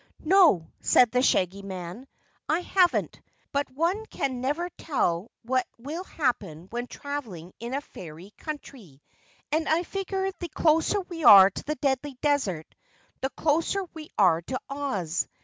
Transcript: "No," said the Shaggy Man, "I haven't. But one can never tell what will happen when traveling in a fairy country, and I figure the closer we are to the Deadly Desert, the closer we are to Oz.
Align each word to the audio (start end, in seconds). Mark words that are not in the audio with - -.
"No," 0.25 0.71
said 0.79 1.11
the 1.11 1.21
Shaggy 1.21 1.61
Man, 1.61 2.07
"I 2.49 2.61
haven't. 2.61 3.21
But 3.51 3.69
one 3.69 4.07
can 4.07 4.41
never 4.41 4.67
tell 4.71 5.29
what 5.43 5.67
will 5.77 6.03
happen 6.03 6.65
when 6.71 6.87
traveling 6.87 7.53
in 7.59 7.75
a 7.75 7.81
fairy 7.81 8.31
country, 8.35 8.99
and 9.51 9.69
I 9.69 9.83
figure 9.83 10.31
the 10.39 10.49
closer 10.49 11.01
we 11.01 11.23
are 11.23 11.51
to 11.51 11.63
the 11.65 11.75
Deadly 11.75 12.17
Desert, 12.19 12.73
the 13.21 13.29
closer 13.29 13.83
we 13.93 14.09
are 14.17 14.41
to 14.41 14.59
Oz. 14.69 15.27